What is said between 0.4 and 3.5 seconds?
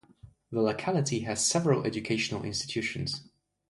The locality has several educational institutions.